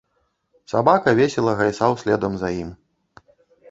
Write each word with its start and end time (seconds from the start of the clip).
Сабака 0.73 1.15
весела 1.21 1.53
гайсаў 1.61 1.91
следам 2.07 2.33
за 2.43 2.49
ім. 2.65 2.77